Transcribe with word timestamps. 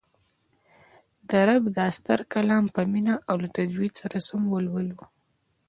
د 1.29 1.31
رب 1.47 1.63
دا 1.77 1.87
ستر 1.97 2.19
کلام 2.33 2.65
په 2.75 2.81
مینه 2.91 3.15
او 3.29 3.35
له 3.43 3.49
تجوید 3.57 3.93
سره 4.01 4.17
سم 4.27 4.41
ولولو 4.53 4.99